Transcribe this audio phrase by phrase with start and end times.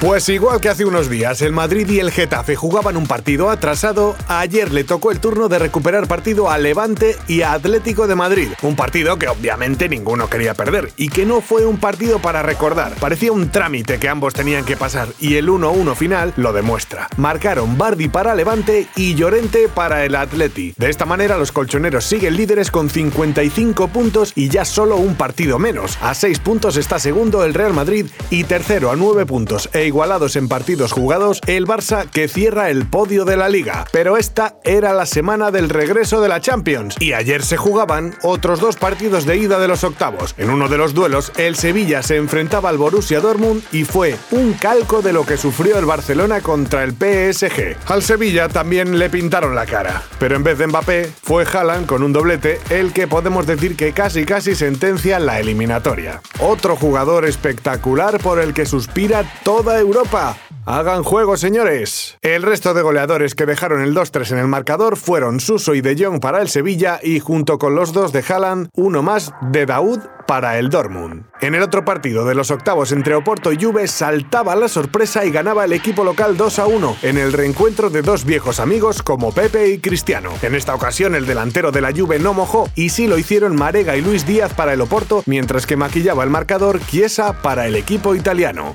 [0.00, 4.14] Pues igual que hace unos días el Madrid y el Getafe jugaban un partido atrasado,
[4.28, 8.50] ayer le tocó el turno de recuperar partido a Levante y a Atlético de Madrid.
[8.62, 12.94] Un partido que obviamente ninguno quería perder y que no fue un partido para recordar.
[13.00, 17.08] Parecía un trámite que ambos tenían que pasar y el 1-1 final lo demuestra.
[17.16, 20.74] Marcaron Bardi para Levante y Llorente para el Atleti.
[20.76, 25.58] De esta manera los colchoneros siguen líderes con 55 puntos y ya solo un partido
[25.58, 25.98] menos.
[26.00, 30.36] A 6 puntos está segundo el Real Madrid y tercero a 9 puntos e igualados
[30.36, 33.86] en partidos jugados el Barça que cierra el podio de la liga.
[33.90, 38.60] Pero esta era la semana del regreso de la Champions y ayer se jugaban otros
[38.60, 40.34] dos partidos de ida de los octavos.
[40.38, 44.52] En uno de los duelos el Sevilla se enfrentaba al Borussia Dortmund y fue un
[44.52, 47.76] calco de lo que sufrió el Barcelona contra el PSG.
[47.86, 52.02] Al Sevilla también le pintaron la cara, pero en vez de Mbappé fue Haaland con
[52.02, 56.20] un doblete el que podemos decir que casi casi sentencia la eliminatoria.
[56.40, 60.36] Otro jugador espectacular por el que suspira toda Europa.
[60.66, 62.18] Hagan juego, señores.
[62.20, 65.96] El resto de goleadores que dejaron el 2-3 en el marcador fueron Suso y De
[65.98, 70.00] Jong para el Sevilla y junto con los dos de Haaland, uno más de Daud
[70.26, 71.24] para el Dortmund.
[71.40, 75.30] En el otro partido de los octavos entre Oporto y Juve saltaba la sorpresa y
[75.30, 79.32] ganaba el equipo local 2 a 1 en el reencuentro de dos viejos amigos como
[79.32, 80.32] Pepe y Cristiano.
[80.42, 83.96] En esta ocasión el delantero de la Juve no mojó y sí lo hicieron Marega
[83.96, 88.14] y Luis Díaz para el Oporto, mientras que maquillaba el marcador Chiesa para el equipo
[88.14, 88.74] italiano.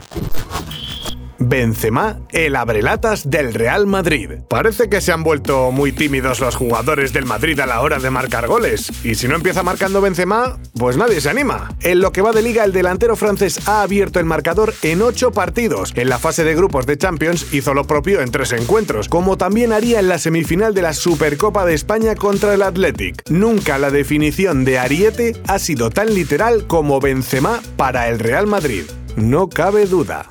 [1.49, 4.29] Benzema, el abrelatas del Real Madrid.
[4.49, 8.09] Parece que se han vuelto muy tímidos los jugadores del Madrid a la hora de
[8.09, 8.91] marcar goles.
[9.03, 11.75] Y si no empieza marcando Benzema, pues nadie se anima.
[11.81, 15.31] En lo que va de liga, el delantero francés ha abierto el marcador en ocho
[15.31, 15.91] partidos.
[15.95, 19.73] En la fase de grupos de Champions hizo lo propio en tres encuentros, como también
[19.73, 23.29] haría en la semifinal de la Supercopa de España contra el Athletic.
[23.29, 28.83] Nunca la definición de Ariete ha sido tan literal como Benzema para el Real Madrid.
[29.15, 30.25] No cabe duda.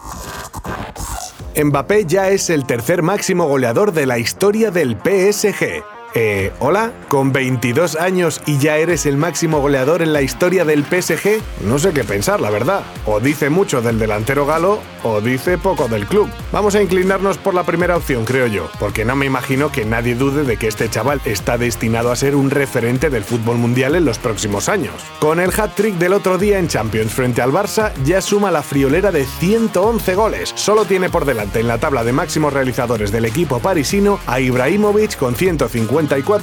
[1.54, 5.91] Mbappé ya es el tercer máximo goleador de la historia del PSG.
[6.14, 10.84] Eh, hola, con 22 años y ya eres el máximo goleador en la historia del
[10.84, 12.82] PSG, no sé qué pensar, la verdad.
[13.06, 16.28] O dice mucho del delantero galo o dice poco del club.
[16.52, 20.14] Vamos a inclinarnos por la primera opción, creo yo, porque no me imagino que nadie
[20.14, 24.04] dude de que este chaval está destinado a ser un referente del fútbol mundial en
[24.04, 24.94] los próximos años.
[25.18, 29.10] Con el hat-trick del otro día en Champions frente al Barça, ya suma la friolera
[29.12, 30.52] de 111 goles.
[30.56, 35.16] Solo tiene por delante en la tabla de máximos realizadores del equipo parisino a Ibrahimovic
[35.16, 36.01] con 150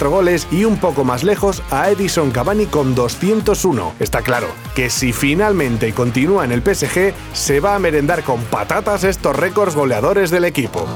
[0.10, 3.94] goles y un poco más lejos a Edison Cavani con 201.
[4.00, 9.04] Está claro que si finalmente continúa en el PSG, se va a merendar con patatas
[9.04, 10.88] estos récords goleadores del equipo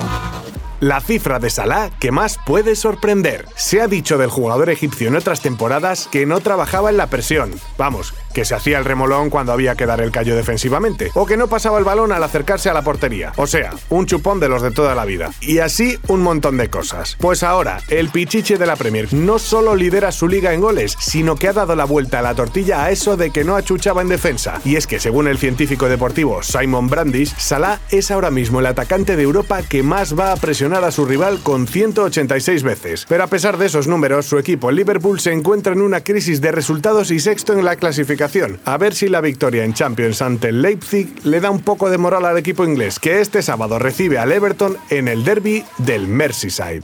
[0.84, 3.46] la cifra de Salah que más puede sorprender.
[3.56, 7.54] Se ha dicho del jugador egipcio en otras temporadas que no trabajaba en la presión.
[7.78, 11.38] Vamos, que se hacía el remolón cuando había que dar el callo defensivamente, o que
[11.38, 13.32] no pasaba el balón al acercarse a la portería.
[13.38, 15.32] O sea, un chupón de los de toda la vida.
[15.40, 17.16] Y así un montón de cosas.
[17.18, 21.38] Pues ahora, el pichiche de la Premier no solo lidera su liga en goles, sino
[21.38, 24.10] que ha dado la vuelta a la tortilla a eso de que no achuchaba en
[24.10, 24.60] defensa.
[24.66, 29.16] Y es que según el científico deportivo Simon Brandis, Salah es ahora mismo el atacante
[29.16, 33.06] de Europa que más va a presionar a su rival con 186 veces.
[33.08, 36.42] Pero a pesar de esos números, su equipo, el Liverpool, se encuentra en una crisis
[36.42, 38.60] de resultados y sexto en la clasificación.
[38.66, 41.98] A ver si la victoria en Champions ante el Leipzig le da un poco de
[41.98, 46.84] moral al equipo inglés, que este sábado recibe al Everton en el derby del Merseyside.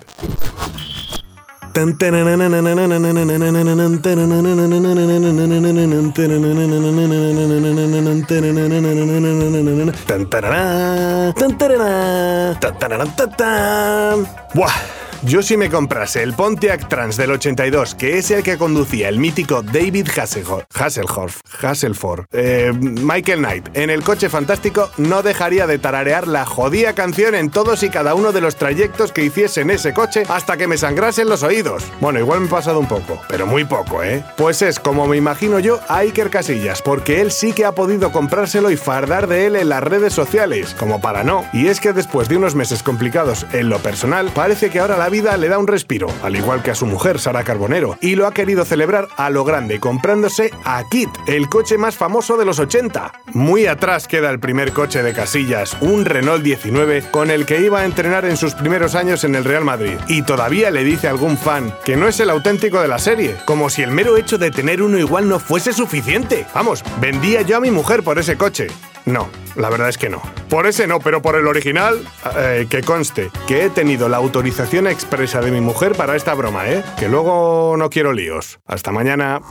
[14.55, 14.98] Buah.
[15.23, 19.19] Yo si me comprase el Pontiac Trans del 82, que es el que conducía el
[19.19, 25.77] mítico David Hasselhoff, Hasselhoff, Hasselford, eh, Michael Knight, en el coche fantástico, no dejaría de
[25.77, 29.71] tararear la jodida canción en todos y cada uno de los trayectos que hiciese en
[29.71, 31.83] ese coche hasta que me sangrasen los oídos.
[31.99, 34.23] Bueno, igual me he pasado un poco, pero muy poco, ¿eh?
[34.37, 38.13] Pues es como me imagino yo a Iker Casillas, porque él sí que ha podido
[38.13, 41.43] comprárselo y fardar de él en las redes sociales, como para no.
[41.51, 45.08] Y es que después de unos meses complicados en lo personal, parece que ahora la
[45.09, 48.27] vida le da un respiro, al igual que a su mujer Sara Carbonero, y lo
[48.27, 52.59] ha querido celebrar a lo grande comprándose a Kit, el coche más famoso de los
[52.59, 53.11] 80.
[53.33, 57.81] Muy atrás queda el primer coche de Casillas, un Renault 19 con el que iba
[57.81, 59.97] a entrenar en sus primeros años en el Real Madrid.
[60.07, 63.35] Y todavía le dice a algún fan que no es el auténtico de la serie,
[63.45, 66.45] como si el mero hecho de tener uno igual no fuese suficiente.
[66.53, 68.67] Vamos, vendía yo a mi mujer por ese coche.
[69.05, 70.21] No, la verdad es que no.
[70.49, 71.99] Por ese no, pero por el original,
[72.35, 76.67] eh, que conste que he tenido la autorización expresa de mi mujer para esta broma,
[76.67, 76.83] ¿eh?
[76.97, 78.59] Que luego no quiero líos.
[78.65, 79.41] Hasta mañana.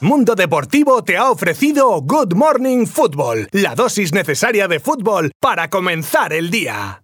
[0.00, 6.32] Mundo Deportivo te ha ofrecido Good Morning Football, la dosis necesaria de fútbol para comenzar
[6.32, 7.02] el día.